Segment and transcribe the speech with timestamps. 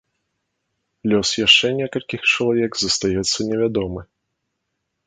[1.13, 4.01] Лёс яшчэ некалькіх чалавек застаецца невядомы.